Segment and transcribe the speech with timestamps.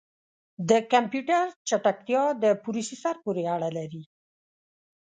[0.69, 4.03] د کمپیوټر چټکتیا د پروسیسر پورې اړه لري.